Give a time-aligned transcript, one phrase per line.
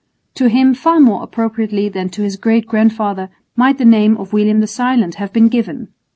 [0.33, 4.59] To him far more appropriately than to his great grandfather might the name of William
[4.59, 5.89] the Silent have been given.